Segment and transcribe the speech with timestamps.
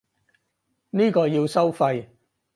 [0.89, 2.07] 呢個要收費